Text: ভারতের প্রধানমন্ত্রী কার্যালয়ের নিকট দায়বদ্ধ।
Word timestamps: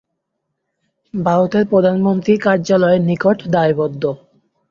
ভারতের 1.13 1.63
প্রধানমন্ত্রী 1.71 2.33
কার্যালয়ের 2.37 3.01
নিকট 3.01 3.37
দায়বদ্ধ। 3.47 4.03